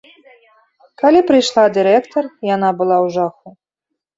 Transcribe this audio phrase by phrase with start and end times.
[1.01, 2.23] Калі прыйшла дырэктар,
[2.55, 3.47] яна была ў жаху.